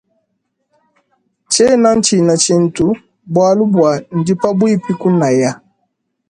Tshena 1.49 1.89
tshina 2.05 2.33
tshintu 2.41 2.85
bualu 3.33 3.63
bua 3.73 3.91
ndi 4.17 4.33
pabuipi 4.41 4.91
kunaya. 5.01 5.51